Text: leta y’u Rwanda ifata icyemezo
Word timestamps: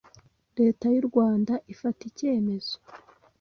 leta 0.59 0.85
y’u 0.95 1.05
Rwanda 1.09 1.53
ifata 1.73 2.01
icyemezo 2.09 2.75